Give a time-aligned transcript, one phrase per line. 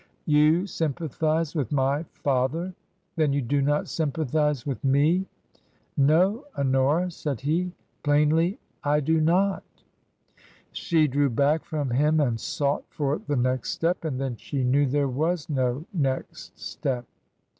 [0.25, 2.73] "You sympathize with my father?
[3.17, 5.27] Then you do not sympathize with me
[5.95, 7.71] ?""No, Honora," said he;"
[8.03, 8.57] plainly—
[8.93, 9.63] I do not."
[10.71, 14.03] She drew back from him and sought for the next step.
[14.03, 17.05] And then she knew there was no next step.